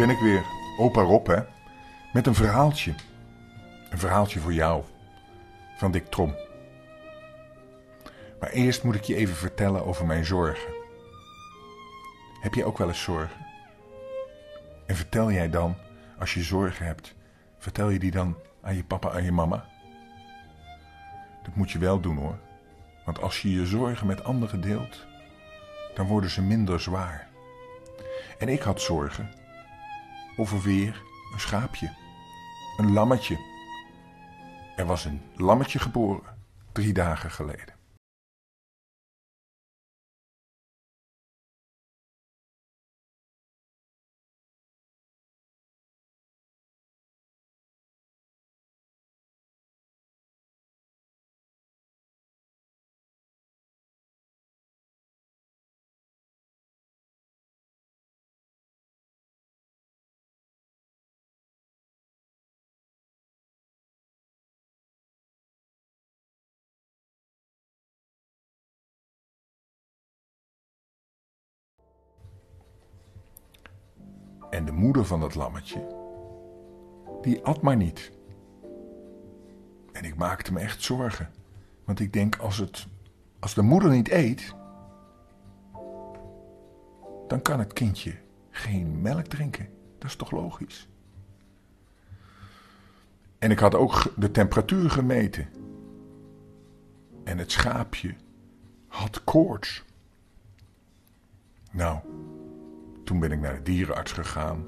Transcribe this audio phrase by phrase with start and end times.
[0.00, 0.44] ben ik weer,
[0.78, 1.42] opa Rob, hè?
[2.12, 2.94] Met een verhaaltje.
[3.90, 4.82] Een verhaaltje voor jou.
[5.76, 6.36] Van Dick Trom.
[8.40, 10.72] Maar eerst moet ik je even vertellen over mijn zorgen.
[12.40, 13.46] Heb jij ook wel eens zorgen?
[14.86, 15.76] En vertel jij dan,
[16.18, 17.14] als je zorgen hebt,
[17.58, 19.64] vertel je die dan aan je papa en je mama?
[21.42, 22.38] Dat moet je wel doen hoor.
[23.04, 25.06] Want als je je zorgen met anderen deelt,
[25.94, 27.28] dan worden ze minder zwaar.
[28.38, 29.39] En ik had zorgen
[30.40, 31.96] over weer een schaapje,
[32.76, 33.38] een lammetje.
[34.76, 36.36] Er was een lammetje geboren,
[36.72, 37.79] drie dagen geleden.
[74.50, 75.86] En de moeder van dat lammetje,
[77.22, 78.12] die at maar niet.
[79.92, 81.30] En ik maakte me echt zorgen.
[81.84, 82.86] Want ik denk, als, het,
[83.38, 84.54] als de moeder niet eet,
[87.28, 88.14] dan kan het kindje
[88.50, 89.68] geen melk drinken.
[89.98, 90.88] Dat is toch logisch?
[93.38, 95.48] En ik had ook de temperatuur gemeten.
[97.24, 98.14] En het schaapje
[98.86, 99.84] had koorts.
[101.70, 101.98] Nou,
[103.10, 104.66] toen ben ik naar de dierenarts gegaan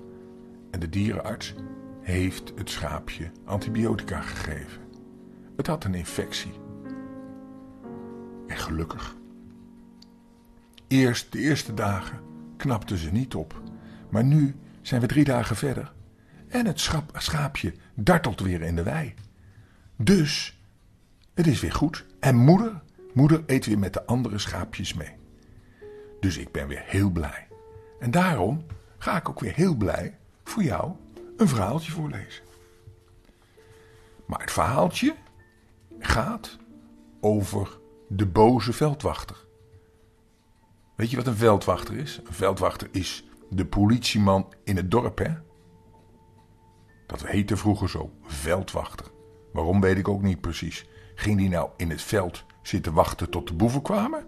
[0.71, 1.55] en de dierenarts
[2.01, 4.83] heeft het schaapje antibiotica gegeven.
[5.57, 6.53] Het had een infectie.
[8.47, 9.17] En gelukkig.
[10.89, 12.21] Eerst de eerste dagen
[12.57, 13.63] knapte ze niet op,
[14.11, 15.93] maar nu zijn we drie dagen verder
[16.49, 19.15] en het schaapje dartelt weer in de wei.
[19.97, 20.61] Dus
[21.35, 22.07] het is weer goed.
[22.21, 22.83] En moeder,
[23.15, 25.15] moeder eet weer met de andere schaapjes mee.
[26.21, 27.51] Dus ik ben weer heel blij.
[28.03, 28.65] En daarom
[28.99, 30.93] ga ik ook weer heel blij voor jou
[31.37, 32.45] een verhaaltje voorlezen.
[34.27, 35.15] Maar het verhaaltje
[35.99, 36.59] gaat
[37.21, 39.45] over de boze veldwachter.
[40.97, 42.21] Weet je wat een veldwachter is?
[42.27, 45.35] Een veldwachter is de politieman in het dorp, hè?
[47.07, 49.07] Dat heette vroeger zo, veldwachter.
[49.53, 50.87] Waarom weet ik ook niet precies.
[51.15, 54.27] Ging die nou in het veld zitten wachten tot de boeven kwamen?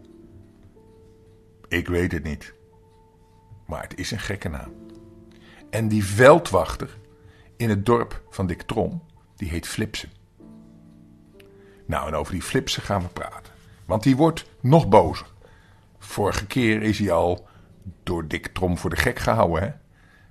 [1.68, 2.54] Ik weet het niet.
[3.64, 4.72] Maar het is een gekke naam.
[5.70, 6.98] En die veldwachter
[7.56, 9.02] in het dorp van Dick Trom,
[9.36, 10.10] die heet Flipsen.
[11.86, 13.52] Nou, en over die Flipsen gaan we praten.
[13.84, 15.26] Want die wordt nog bozer.
[15.98, 17.48] Vorige keer is hij al
[18.02, 19.70] door Dick Trom voor de gek gehouden, hè?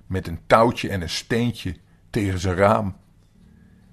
[0.06, 1.76] Met een touwtje en een steentje
[2.10, 2.86] tegen zijn raam.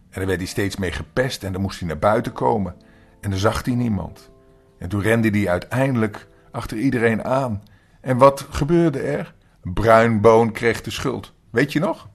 [0.10, 2.76] En daar werd hij steeds mee gepest en dan moest hij naar buiten komen.
[3.22, 4.32] En dan zag hij niemand.
[4.78, 7.64] En toen rende hij uiteindelijk achter iedereen aan
[8.02, 9.34] en wat gebeurde er?
[9.62, 11.34] Bruinboon kreeg de schuld.
[11.50, 12.10] Weet je nog?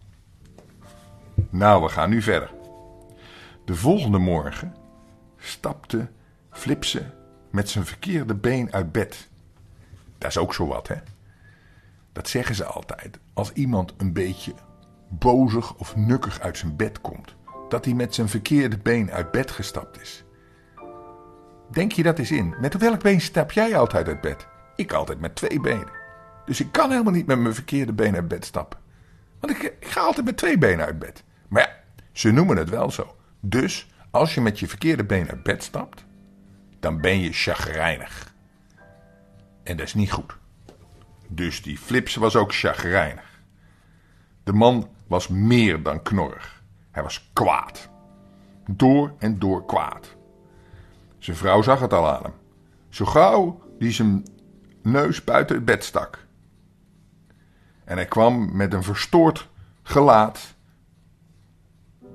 [1.51, 2.51] Nou, we gaan nu verder.
[3.65, 4.75] De volgende morgen
[5.37, 6.09] stapte
[6.51, 7.15] Flipse
[7.51, 9.29] met zijn verkeerde been uit bed.
[10.19, 10.97] Dat is ook zo wat, hè?
[12.13, 13.19] Dat zeggen ze altijd.
[13.33, 14.55] Als iemand een beetje
[15.09, 17.35] bozig of nukkig uit zijn bed komt,
[17.69, 20.25] dat hij met zijn verkeerde been uit bed gestapt is.
[21.71, 22.55] Denk je dat eens in?
[22.61, 24.47] Met welk been stap jij altijd uit bed?
[24.77, 25.91] Ik altijd met twee benen.
[26.45, 28.79] Dus ik kan helemaal niet met mijn verkeerde been uit bed stappen.
[29.41, 31.25] Want ik, ik ga altijd met twee benen uit bed.
[31.49, 33.17] Maar ja, ze noemen het wel zo.
[33.41, 36.05] Dus als je met je verkeerde been uit bed stapt,
[36.81, 38.35] dan ben je chagrijnig.
[39.63, 40.37] En dat is niet goed.
[41.29, 43.41] Dus die Flips was ook chagrijnig.
[44.45, 46.63] De man was meer dan knorrig.
[46.91, 47.89] Hij was kwaad.
[48.71, 50.17] Door en door kwaad.
[51.19, 52.35] Zijn vrouw zag het al aan hem.
[52.89, 54.25] Zo gauw die zijn
[54.87, 56.27] neus buiten het bed stak.
[57.85, 59.49] En hij kwam met een verstoord
[59.83, 60.55] gelaat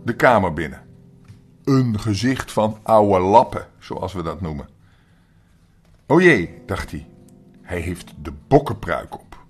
[0.03, 0.81] de kamer binnen.
[1.63, 4.67] Een gezicht van oude lappen, zoals we dat noemen.
[6.05, 7.07] O jee, dacht hij,
[7.61, 9.45] hij heeft de bokkenpruik op.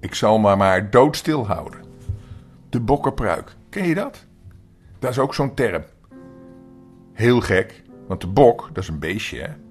[0.00, 1.84] Ik zal maar maar doodstil houden.
[2.68, 4.24] De bokkenpruik, ken je dat?
[4.98, 5.84] Dat is ook zo'n term.
[7.12, 9.63] Heel gek, want de bok, dat is een beestje, hè?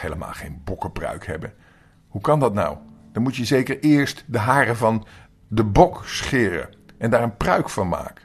[0.00, 1.54] Helemaal geen bokkenpruik hebben?
[2.08, 2.76] Hoe kan dat nou?
[3.12, 5.06] Dan moet je zeker eerst de haren van
[5.48, 6.68] de bok scheren
[6.98, 8.24] en daar een pruik van maken.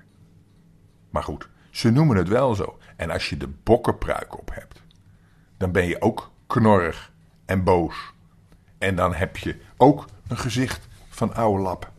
[1.10, 2.77] Maar goed, ze noemen het wel zo.
[2.95, 4.83] En als je de bokkenpruik op hebt,
[5.57, 7.12] dan ben je ook knorrig
[7.45, 8.13] en boos.
[8.77, 11.92] En dan heb je ook een gezicht van oude lap.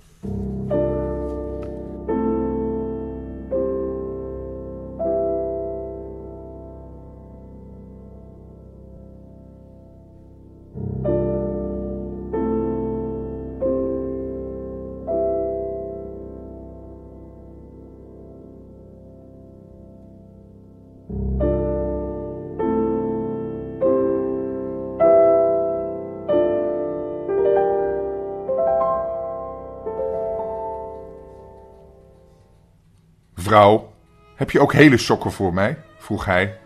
[33.51, 33.93] Vrouw,
[34.35, 35.79] heb je ook hele sokken voor mij?
[35.99, 36.59] vroeg hij.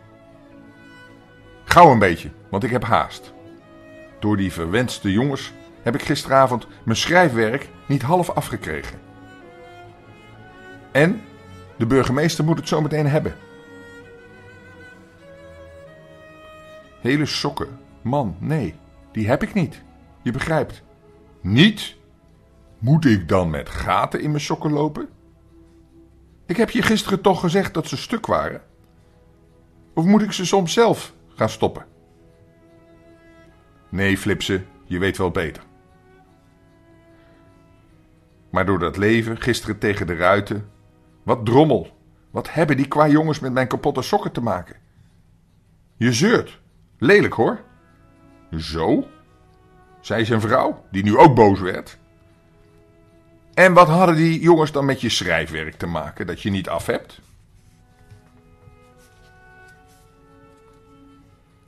[1.65, 3.33] Gauw een beetje, want ik heb haast.
[4.21, 5.53] Door die verwenste jongens
[5.83, 8.99] heb ik gisteravond mijn schrijfwerk niet half afgekregen.
[10.93, 11.23] En
[11.77, 13.35] de burgemeester moet het zo meteen hebben.
[17.01, 18.75] Hele sokken, man, nee,
[19.13, 19.83] die heb ik niet.
[20.23, 20.83] Je begrijpt.
[21.41, 21.97] Niet?
[22.79, 25.09] Moet ik dan met gaten in mijn sokken lopen?
[26.47, 28.63] Ik heb je gisteren toch gezegd dat ze stuk waren?
[29.95, 31.87] Of moet ik ze soms zelf gaan stoppen?
[33.89, 35.63] Nee, Flipse, je weet wel beter.
[38.51, 40.71] Maar door dat leven, gisteren tegen de ruiten.
[41.23, 41.97] Wat drommel.
[42.31, 44.77] Wat hebben die qua jongens met mijn kapotte sokken te maken?
[45.97, 46.61] Je zeurt.
[46.99, 47.61] Lelijk hoor.
[48.57, 49.07] Zo?
[50.01, 51.99] Zij zijn vrouw, die nu ook boos werd.
[53.55, 56.87] En wat hadden die jongens dan met je schrijfwerk te maken dat je niet af
[56.87, 57.21] hebt?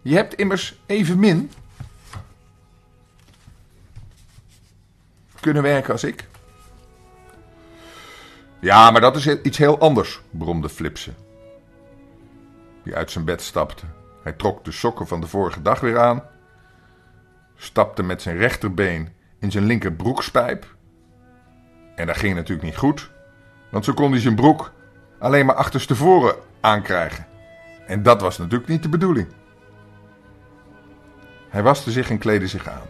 [0.03, 1.51] Je hebt immers evenmin
[5.41, 6.27] kunnen werken als ik.
[8.61, 11.13] Ja, maar dat is iets heel anders, bromde Flipse.
[12.83, 13.85] Die uit zijn bed stapte.
[14.23, 16.23] Hij trok de sokken van de vorige dag weer aan,
[17.57, 20.76] stapte met zijn rechterbeen in zijn linker broekspijp
[21.97, 23.11] en dat ging natuurlijk niet goed,
[23.71, 24.73] want zo kon hij zijn broek
[25.19, 27.27] alleen maar achterstevoren aankrijgen.
[27.87, 29.29] En dat was natuurlijk niet de bedoeling.
[31.49, 32.87] Hij waste zich en kleedde zich aan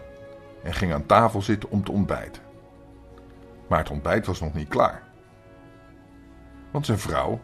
[0.63, 2.43] en ging aan tafel zitten om te ontbijten.
[3.69, 5.03] Maar het ontbijt was nog niet klaar.
[6.71, 7.41] Want zijn vrouw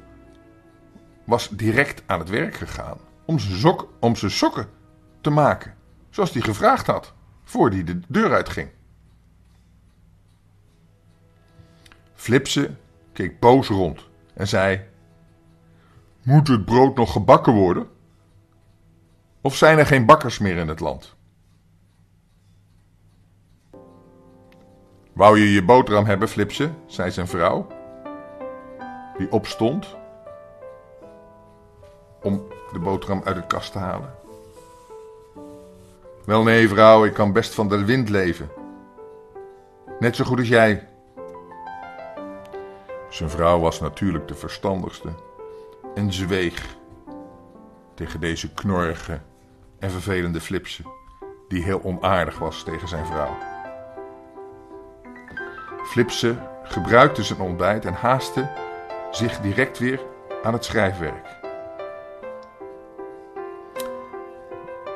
[1.25, 4.69] was direct aan het werk gegaan om zijn, sok, om zijn sokken
[5.21, 5.75] te maken,
[6.11, 7.15] zoals hij gevraagd had,
[7.45, 8.69] voor hij de deur uitging.
[12.23, 12.71] Flipse
[13.13, 14.81] keek boos rond en zei:
[16.23, 17.89] Moet het brood nog gebakken worden?
[19.41, 21.15] Of zijn er geen bakkers meer in het land?
[25.13, 26.71] Wou je je boterham hebben, Flipse?
[26.87, 27.67] zei zijn vrouw,
[29.19, 29.97] die opstond
[32.23, 32.43] om
[32.73, 34.15] de boterham uit de kast te halen.
[36.25, 38.51] Wel nee, vrouw, ik kan best van de wind leven.
[39.99, 40.92] Net zo goed als jij,
[43.13, 45.09] zijn vrouw was natuurlijk de verstandigste
[45.95, 46.77] en zweeg
[47.95, 49.21] tegen deze knorrige
[49.79, 50.83] en vervelende Flipse,
[51.49, 53.37] die heel onaardig was tegen zijn vrouw.
[55.85, 58.51] Flipse gebruikte zijn ontbijt en haastte
[59.11, 60.01] zich direct weer
[60.43, 61.41] aan het schrijfwerk.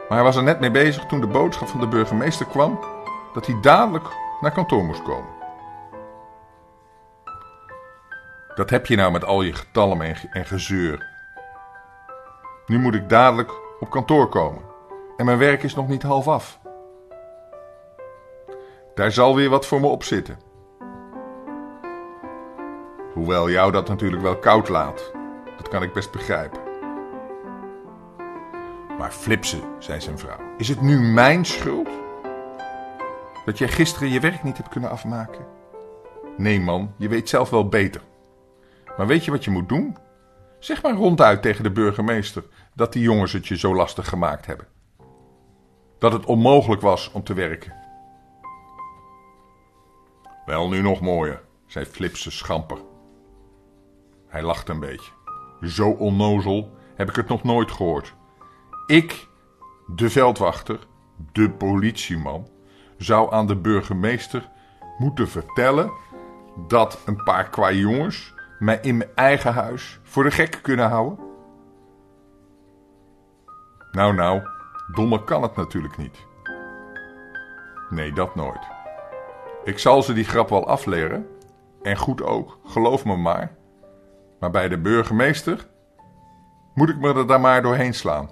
[0.08, 2.80] Maar hij was er net mee bezig toen de boodschap van de burgemeester kwam
[3.32, 4.08] dat hij dadelijk
[4.40, 5.37] naar kantoor moest komen.
[8.56, 11.06] Dat heb je nou met al je getallen en, en gezeur.
[12.66, 14.62] Nu moet ik dadelijk op kantoor komen.
[15.16, 16.58] En mijn werk is nog niet half af.
[18.94, 20.38] Daar zal weer wat voor me op zitten.
[23.14, 25.12] Hoewel jou dat natuurlijk wel koud laat.
[25.56, 26.60] Dat kan ik best begrijpen.
[28.98, 31.88] Maar Flipse, zei zijn vrouw, is het nu mijn schuld?
[33.44, 35.46] Dat jij gisteren je werk niet hebt kunnen afmaken?
[36.36, 38.00] Nee man, je weet zelf wel beter.
[38.96, 39.96] Maar weet je wat je moet doen?
[40.58, 44.66] Zeg maar ronduit tegen de burgemeester dat die jongens het je zo lastig gemaakt hebben.
[45.98, 47.74] Dat het onmogelijk was om te werken.
[50.46, 52.78] Wel nu nog mooier, zei Flipse schamper.
[54.28, 55.10] Hij lachte een beetje.
[55.60, 58.14] Zo onnozel heb ik het nog nooit gehoord.
[58.86, 59.28] Ik,
[59.86, 60.86] de veldwachter,
[61.32, 62.48] de politieman,
[62.96, 64.48] zou aan de burgemeester
[64.98, 65.90] moeten vertellen
[66.68, 71.18] dat een paar kwajongens mij in mijn eigen huis voor de gek kunnen houden?
[73.92, 74.42] Nou, nou,
[74.92, 76.26] domme kan het natuurlijk niet.
[77.90, 78.68] Nee, dat nooit.
[79.64, 81.26] Ik zal ze die grap wel afleren.
[81.82, 83.56] En goed ook, geloof me maar.
[84.40, 85.66] Maar bij de burgemeester
[86.75, 88.30] moet ik me er daar maar doorheen slaan.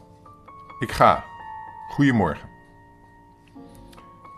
[0.78, 1.24] Ik ga.
[1.88, 2.48] Goedemorgen.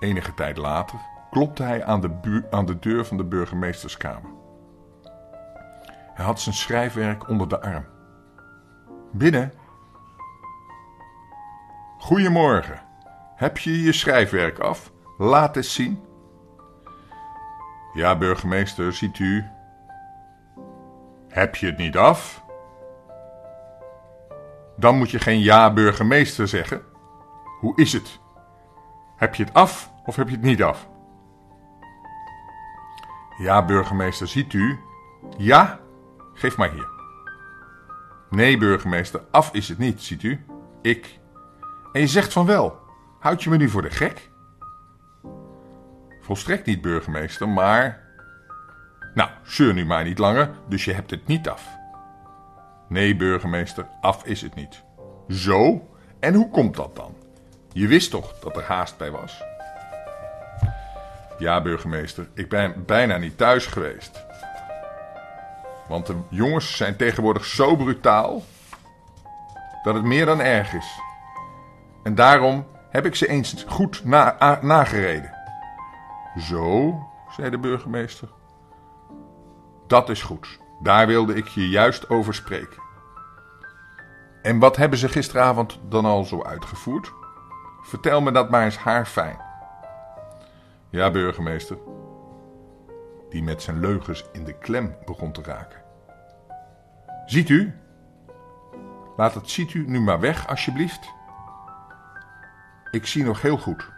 [0.00, 0.98] Enige tijd later
[1.30, 4.30] klopte hij aan de, aan de deur van de burgemeesterskamer.
[6.16, 7.84] Hij had zijn schrijfwerk onder de arm.
[9.12, 9.52] Binnen.
[11.98, 12.80] Goedemorgen.
[13.34, 14.92] Heb je je schrijfwerk af?
[15.18, 16.04] Laat eens zien.
[17.92, 19.44] Ja, burgemeester, ziet u.
[21.28, 22.44] Heb je het niet af?
[24.76, 26.82] Dan moet je geen ja, burgemeester zeggen.
[27.60, 28.18] Hoe is het?
[29.16, 30.88] Heb je het af of heb je het niet af?
[33.38, 34.78] Ja, burgemeester, ziet u?
[35.36, 35.84] Ja?
[36.36, 36.88] Geef maar hier.
[38.30, 40.44] Nee, burgemeester, af is het niet, ziet u?
[40.82, 41.18] Ik.
[41.92, 42.78] En je zegt van wel.
[43.20, 44.30] Houd je me nu voor de gek?
[46.20, 48.04] Volstrekt niet, burgemeester, maar.
[49.14, 51.68] Nou, zeur nu maar niet langer, dus je hebt het niet af.
[52.88, 54.82] Nee, burgemeester, af is het niet.
[55.28, 55.88] Zo?
[56.20, 57.16] En hoe komt dat dan?
[57.72, 59.42] Je wist toch dat er haast bij was?
[61.38, 64.25] Ja, burgemeester, ik ben bijna niet thuis geweest.
[65.88, 68.42] Want de jongens zijn tegenwoordig zo brutaal
[69.82, 71.00] dat het meer dan erg is.
[72.02, 75.34] En daarom heb ik ze eens goed na nagereden.
[76.38, 76.94] Zo,
[77.36, 78.28] zei de burgemeester.
[79.86, 80.58] Dat is goed.
[80.82, 82.82] Daar wilde ik je juist over spreken.
[84.42, 87.12] En wat hebben ze gisteravond dan al zo uitgevoerd?
[87.82, 89.38] Vertel me dat maar eens haarfijn.
[90.90, 91.76] Ja, burgemeester.
[93.30, 95.80] Die met zijn leugens in de klem begon te raken.
[97.26, 97.74] Ziet u?
[99.16, 101.14] Laat het ziet u nu maar weg, alsjeblieft.
[102.90, 103.88] Ik zie nog heel goed,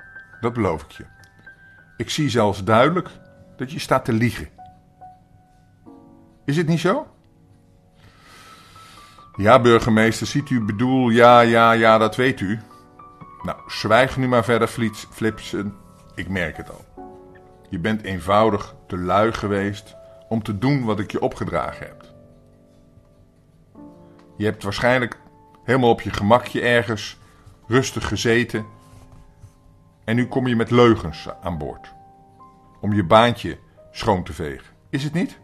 [0.41, 1.05] dat beloof ik je.
[1.97, 3.09] Ik zie zelfs duidelijk
[3.57, 4.49] dat je staat te liegen.
[6.45, 7.07] Is het niet zo?
[9.37, 12.61] Ja, burgemeester, ziet u bedoel, ja, ja, ja, dat weet u.
[13.43, 14.69] Nou, zwijg nu maar verder,
[15.11, 15.75] Flipsen.
[16.15, 16.88] Ik merk het al.
[17.69, 19.97] Je bent eenvoudig te lui geweest
[20.29, 22.05] om te doen wat ik je opgedragen heb.
[24.37, 25.21] Je hebt waarschijnlijk
[25.65, 27.19] helemaal op je gemakje ergens
[27.67, 28.67] rustig gezeten.
[30.05, 31.93] En nu kom je met leugens aan boord.
[32.81, 33.59] Om je baantje
[33.91, 34.75] schoon te vegen.
[34.91, 35.39] Is het niet?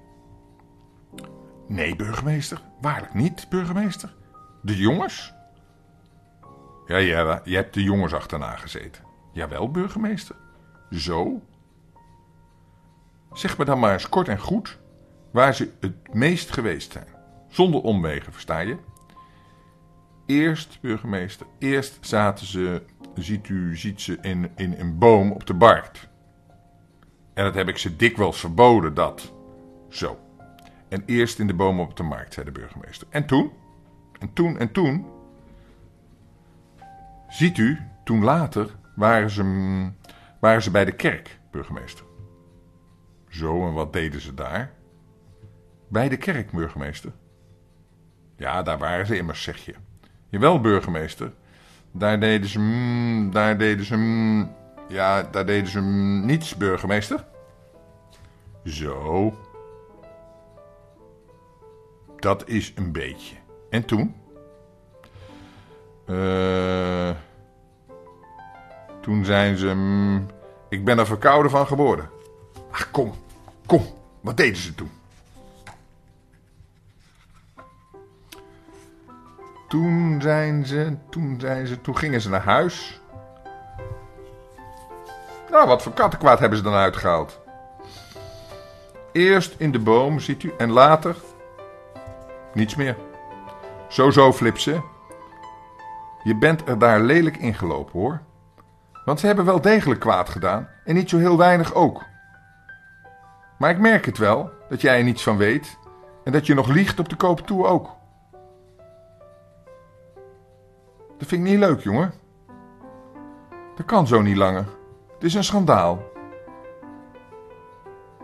[1.67, 2.61] Nee, burgemeester.
[2.81, 4.15] Waarlijk niet, burgemeester.
[4.63, 5.35] De jongens?
[6.87, 9.03] Ja, ja, je hebt de jongens achterna gezeten.
[9.33, 10.37] Jawel, burgemeester.
[10.91, 11.43] Zo?
[13.35, 14.79] Zeg me dan maar eens kort en goed
[15.31, 17.07] waar ze het meest geweest zijn.
[17.49, 18.77] Zonder omwegen, versta je?
[20.27, 22.83] Eerst, burgemeester, eerst zaten ze,
[23.15, 26.09] ziet u, ziet ze in, in een boom op de markt.
[27.35, 29.33] En dat heb ik ze dikwijls verboden, dat.
[29.89, 30.19] Zo.
[30.89, 33.07] En eerst in de boom op de markt, zei de burgemeester.
[33.11, 33.53] En toen?
[34.19, 35.07] En toen en toen?
[37.29, 39.97] Ziet u, toen later waren ze, mm,
[40.41, 42.05] waren ze bij de kerk, burgemeester.
[43.35, 44.73] Zo, en wat deden ze daar?
[45.89, 47.13] Bij de kerk, burgemeester.
[48.37, 49.75] Ja, daar waren ze immers, zeg je.
[50.29, 51.33] Jawel, burgemeester.
[51.93, 53.29] Daar deden ze...
[53.31, 53.97] Daar deden ze...
[54.89, 57.25] Ja, daar deden ze niets, burgemeester.
[58.65, 59.35] Zo.
[62.17, 63.37] Dat is een beetje.
[63.71, 64.15] En toen?
[66.07, 67.11] Uh,
[69.01, 70.21] toen zijn ze...
[70.69, 72.11] ik ben er verkouden van geboren.
[72.71, 73.13] Ach, kom.
[73.67, 73.83] Kom.
[74.21, 74.91] Wat deden ze toen?
[79.69, 83.01] Toen zijn ze, toen zijn ze, toen gingen ze naar huis.
[85.51, 87.41] Nou, wat voor kattenkwaad hebben ze dan uitgehaald?
[89.13, 91.17] Eerst in de boom, ziet u, en later
[92.55, 92.97] niets meer.
[93.89, 94.83] Zo zo, Flipse.
[96.23, 98.21] Je bent er daar lelijk ingelopen, hoor.
[99.05, 102.03] Want ze hebben wel degelijk kwaad gedaan en niet zo heel weinig ook.
[103.65, 105.79] Maar ik merk het wel, dat jij er niets van weet
[106.25, 107.91] en dat je nog liegt op de koop toe ook.
[111.19, 112.13] Dat vind ik niet leuk, jongen.
[113.77, 114.65] Dat kan zo niet langer.
[115.15, 116.03] Het is een schandaal.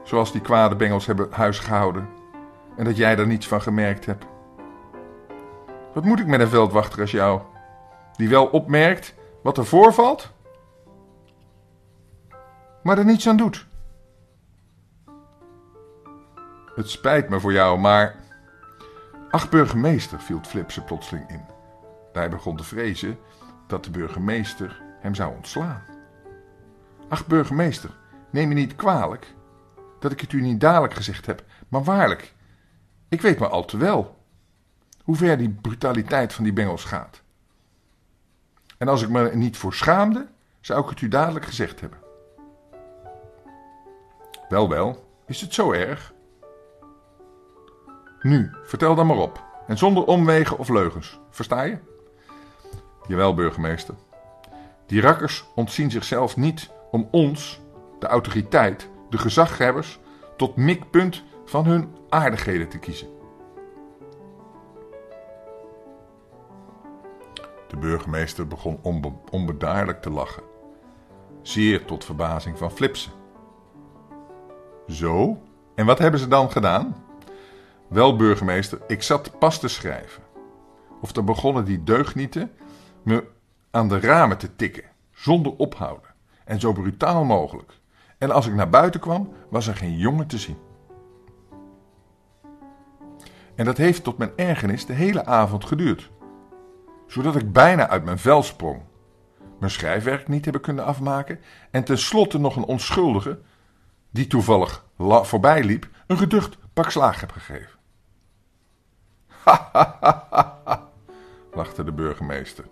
[0.03, 2.09] Zoals die kwade bengels hebben huis gehouden.
[2.77, 4.27] En dat jij daar niets van gemerkt hebt.
[5.95, 7.41] Wat moet ik met een veldwachter als jou?
[8.17, 10.33] Die wel opmerkt wat er voorvalt,
[12.83, 13.69] maar er niets aan doet.
[16.81, 18.17] Het spijt me voor jou, maar.
[19.31, 21.45] Ach, burgemeester, viel Flipse plotseling in.
[22.13, 23.19] Hij begon te vrezen
[23.67, 25.83] dat de burgemeester hem zou ontslaan.
[27.09, 27.91] Ach, burgemeester,
[28.31, 29.35] neem me niet kwalijk
[29.99, 32.35] dat ik het u niet dadelijk gezegd heb, maar waarlijk,
[33.09, 34.19] ik weet maar al te wel
[35.05, 37.23] hoe ver die brutaliteit van die bengels gaat.
[38.79, 40.27] En als ik me er niet voor schaamde,
[40.61, 41.99] zou ik het u dadelijk gezegd hebben.
[44.49, 46.13] Wel, wel, is het zo erg?
[48.23, 49.45] Nu, vertel dan maar op.
[49.67, 51.21] En zonder omwegen of leugens.
[51.31, 51.79] Versta je?
[53.07, 53.95] Jawel, burgemeester.
[54.87, 57.61] Die rakkers ontzien zichzelf niet om ons,
[57.99, 59.99] de autoriteit, de gezaghebbers,
[60.37, 63.09] tot mikpunt van hun aardigheden te kiezen.
[67.69, 70.43] De burgemeester begon onbe onbedaarlijk te lachen,
[71.43, 73.13] zeer tot verbazing van Flipsen.
[74.89, 75.39] Zo,
[75.75, 77.09] en wat hebben ze dan gedaan?
[77.91, 80.23] Wel, burgemeester, ik zat pas te schrijven.
[81.01, 82.51] Of dan begonnen die deugnieten
[83.03, 83.25] me
[83.71, 86.11] aan de ramen te tikken, zonder ophouden.
[86.45, 87.73] En zo brutaal mogelijk.
[88.19, 90.59] En als ik naar buiten kwam, was er geen jongen te zien.
[93.55, 96.11] En dat heeft tot mijn ergernis de hele avond geduurd.
[97.07, 98.83] Zodat ik bijna uit mijn vel sprong.
[99.59, 101.41] Mijn schrijfwerk niet hebben kunnen afmaken.
[101.71, 103.39] En tenslotte nog een onschuldige,
[104.11, 104.85] die toevallig
[105.23, 107.79] voorbij liep, een geducht pak slaag heb gegeven.
[111.53, 112.65] Lachte de burgemeester.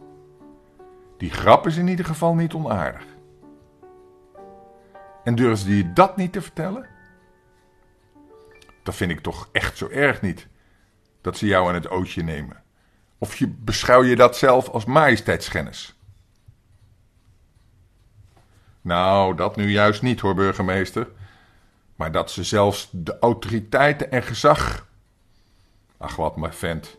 [1.17, 3.05] Die grap is in ieder geval niet onaardig.
[5.25, 6.87] En durfde je dat niet te vertellen?
[8.83, 10.47] Dat vind ik toch echt zo erg niet,
[11.21, 12.63] dat ze jou aan het ootje nemen.
[13.19, 15.99] Of je, beschouw je dat zelf als majesteitsschennis?
[18.81, 21.09] Nou, dat nu juist niet hoor, burgemeester.
[21.97, 24.88] Maar dat ze zelfs de autoriteiten en gezag.
[25.99, 26.99] Ach, wat mijn vent.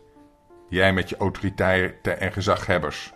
[0.70, 3.14] Jij met je autoriteiten en gezaghebbers.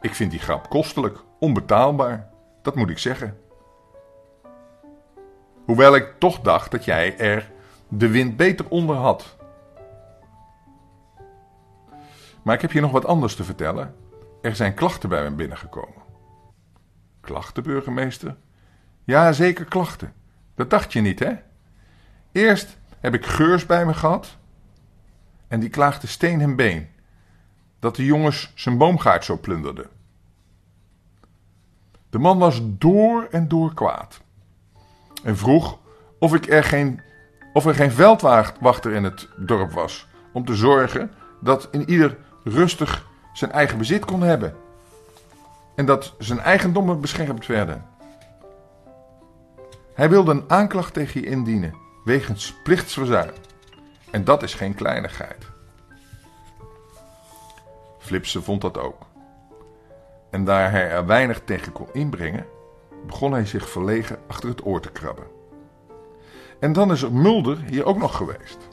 [0.00, 2.28] Ik vind die grap kostelijk, onbetaalbaar.
[2.62, 3.38] Dat moet ik zeggen.
[5.64, 7.50] Hoewel ik toch dacht dat jij er
[7.88, 9.36] de wind beter onder had.
[12.42, 13.94] Maar ik heb je nog wat anders te vertellen.
[14.42, 16.02] Er zijn klachten bij me binnengekomen.
[17.20, 18.36] Klachten, burgemeester?
[19.04, 20.12] Ja, zeker klachten.
[20.54, 21.32] Dat dacht je niet, hè?
[22.32, 24.36] Eerst heb ik Geurs bij me gehad.
[25.48, 26.88] En die klaagde steen en been.
[27.78, 29.86] Dat de jongens zijn boomgaard zo plunderden.
[32.10, 34.20] De man was door en door kwaad.
[35.22, 35.78] En vroeg
[36.18, 37.00] of, ik er, geen,
[37.52, 40.06] of er geen veldwachter in het dorp was.
[40.32, 44.54] Om te zorgen dat in ieder rustig zijn eigen bezit kon hebben.
[45.74, 47.84] En dat zijn eigendommen beschermd werden.
[49.94, 53.32] Hij wilde een aanklacht tegen je indienen, wegens plichtsverzuim.
[54.10, 55.46] En dat is geen kleinigheid.
[57.98, 59.06] Flipse vond dat ook.
[60.30, 62.46] En daar hij er weinig tegen kon inbrengen,
[63.06, 65.26] begon hij zich verlegen achter het oor te krabben.
[66.60, 68.68] En dan is er Mulder hier ook nog geweest.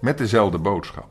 [0.00, 1.08] Met dezelfde boodschap.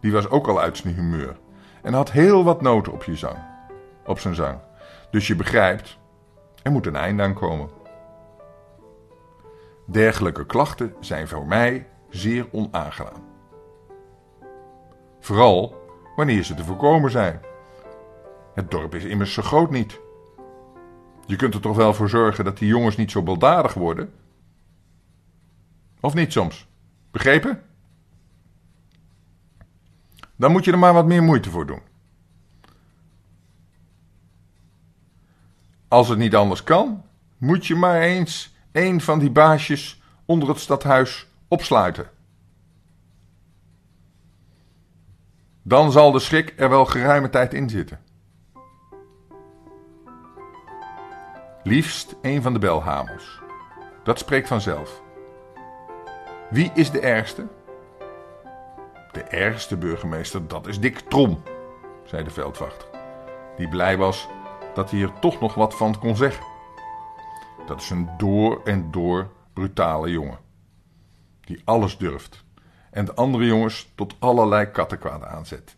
[0.00, 1.36] Die was ook al uit zijn humeur.
[1.82, 3.38] En had heel wat noten op, je zang,
[4.06, 4.58] op zijn zang.
[5.10, 5.98] Dus je begrijpt,
[6.62, 7.68] er moet een einde aan komen.
[9.86, 13.24] Dergelijke klachten zijn voor mij zeer onaangenaam.
[15.20, 15.74] Vooral
[16.16, 17.40] wanneer ze te voorkomen zijn.
[18.54, 20.00] Het dorp is immers zo groot niet.
[21.26, 24.12] Je kunt er toch wel voor zorgen dat die jongens niet zo baldadig worden?
[26.00, 26.68] Of niet soms?
[27.10, 27.62] Begrepen?
[30.36, 31.82] Dan moet je er maar wat meer moeite voor doen.
[35.88, 37.04] Als het niet anders kan,
[37.38, 42.10] moet je maar eens een van die baasjes onder het stadhuis opsluiten.
[45.62, 48.00] Dan zal de schrik er wel geruime tijd in zitten.
[51.62, 53.40] Liefst een van de belhamels.
[54.04, 55.02] Dat spreekt vanzelf.
[56.50, 57.46] Wie is de ergste?
[59.12, 61.42] De ergste burgemeester, dat is Dick Trom,
[62.04, 62.88] zei de veldwachter,
[63.56, 64.28] die blij was
[64.74, 66.55] dat hij er toch nog wat van kon zeggen.
[67.66, 70.38] Dat is een door en door brutale jongen,
[71.40, 72.44] die alles durft
[72.90, 75.76] en de andere jongens tot allerlei kattenkwaad aanzet.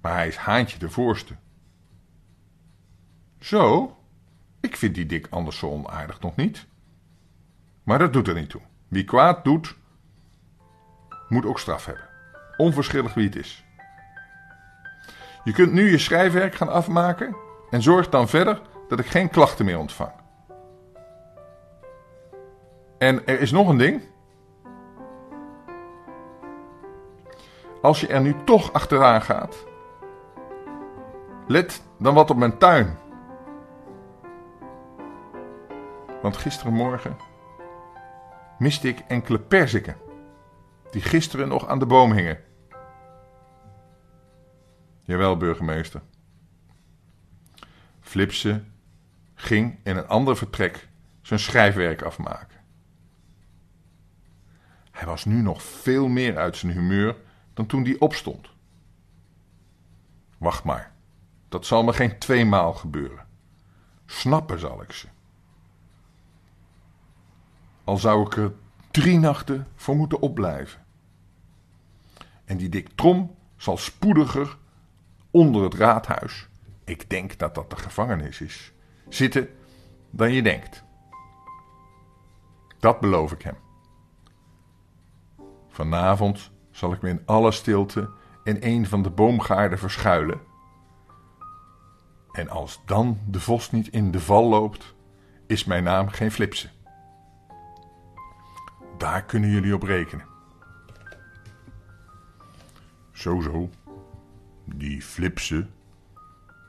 [0.00, 1.34] Maar hij is Haantje de voorste.
[3.40, 3.96] Zo,
[4.60, 6.66] ik vind die dik anders zo onaardig nog niet.
[7.82, 8.60] Maar dat doet er niet toe.
[8.88, 9.76] Wie kwaad doet,
[11.28, 12.08] moet ook straf hebben.
[12.56, 13.64] Onverschillig wie het is.
[15.44, 17.36] Je kunt nu je schrijfwerk gaan afmaken
[17.70, 20.23] en zorg dan verder dat ik geen klachten meer ontvang.
[22.98, 24.02] En er is nog een ding.
[27.82, 29.66] Als je er nu toch achteraan gaat,
[31.46, 32.98] let dan wat op mijn tuin.
[36.22, 37.16] Want gisterenmorgen
[38.58, 39.96] miste ik enkele perziken
[40.90, 42.38] die gisteren nog aan de boom hingen.
[45.02, 46.00] Jawel, burgemeester.
[48.00, 48.64] Flipse
[49.34, 50.88] ging in een ander vertrek
[51.22, 52.63] zijn schrijfwerk afmaken.
[54.94, 57.16] Hij was nu nog veel meer uit zijn humeur
[57.54, 58.48] dan toen hij opstond.
[60.38, 60.92] Wacht maar,
[61.48, 63.26] dat zal me geen tweemaal gebeuren.
[64.06, 65.08] Snappen zal ik ze.
[67.84, 68.52] Al zou ik er
[68.90, 70.84] drie nachten voor moeten opblijven.
[72.44, 74.56] En die dik Trom zal spoediger
[75.30, 76.48] onder het raadhuis,
[76.84, 78.72] ik denk dat dat de gevangenis is,
[79.08, 79.48] zitten
[80.10, 80.84] dan je denkt.
[82.78, 83.63] Dat beloof ik hem.
[85.74, 88.10] Vanavond zal ik me in alle stilte
[88.44, 90.40] in een van de boomgaarden verschuilen.
[92.32, 94.94] En als dan de vos niet in de val loopt,
[95.46, 96.68] is mijn naam geen Flipse.
[98.98, 100.26] Daar kunnen jullie op rekenen.
[103.12, 103.70] Zo zo,
[104.64, 105.66] die Flipse,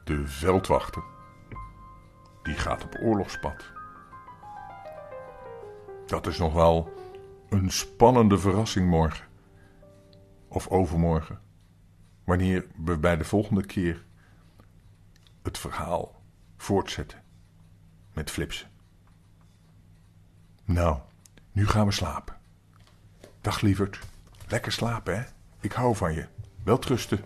[0.03, 1.03] de veldwachter,
[2.43, 3.71] die gaat op oorlogspad.
[6.05, 6.93] Dat is nog wel
[7.49, 9.25] een spannende verrassing morgen.
[10.47, 11.39] Of overmorgen.
[12.23, 14.05] Wanneer we bij de volgende keer
[15.43, 16.21] het verhaal
[16.57, 17.23] voortzetten
[18.13, 18.65] met Flipse.
[20.65, 20.99] Nou,
[21.51, 22.35] nu gaan we slapen.
[23.41, 23.99] Dag lieverd.
[24.47, 25.23] Lekker slapen, hè?
[25.59, 26.27] Ik hou van je.
[26.63, 27.19] Wel trusten.